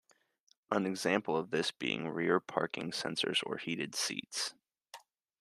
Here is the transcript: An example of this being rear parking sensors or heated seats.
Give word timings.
An 0.71 0.87
example 0.87 1.37
of 1.37 1.51
this 1.51 1.69
being 1.69 2.09
rear 2.09 2.39
parking 2.39 2.89
sensors 2.89 3.43
or 3.45 3.57
heated 3.57 3.93
seats. 3.93 4.55